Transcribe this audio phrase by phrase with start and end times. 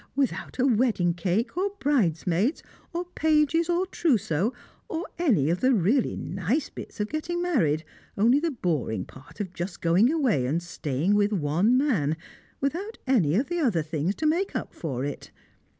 [0.15, 4.51] without a wedding cake, or bridesmaids, or pages, or trousseau,
[4.89, 7.83] or any of the really nice bits of getting married
[8.17, 12.17] only the boring part of just going away and staying with one man,
[12.59, 15.29] without any of the other things to make up for it.